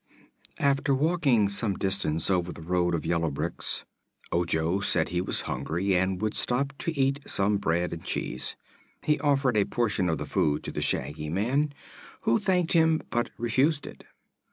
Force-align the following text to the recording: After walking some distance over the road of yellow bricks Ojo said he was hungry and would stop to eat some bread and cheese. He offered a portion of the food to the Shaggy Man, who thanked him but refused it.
After 0.57 0.95
walking 0.95 1.47
some 1.47 1.75
distance 1.77 2.31
over 2.31 2.51
the 2.51 2.63
road 2.63 2.95
of 2.95 3.05
yellow 3.05 3.29
bricks 3.29 3.85
Ojo 4.31 4.79
said 4.79 5.09
he 5.09 5.21
was 5.21 5.41
hungry 5.41 5.95
and 5.95 6.19
would 6.23 6.33
stop 6.33 6.73
to 6.79 6.99
eat 6.99 7.19
some 7.27 7.57
bread 7.57 7.93
and 7.93 8.03
cheese. 8.03 8.55
He 9.03 9.19
offered 9.19 9.55
a 9.55 9.63
portion 9.65 10.09
of 10.09 10.17
the 10.17 10.25
food 10.25 10.63
to 10.63 10.71
the 10.71 10.81
Shaggy 10.81 11.29
Man, 11.29 11.75
who 12.21 12.39
thanked 12.39 12.73
him 12.73 13.01
but 13.11 13.29
refused 13.37 13.85
it. 13.85 14.05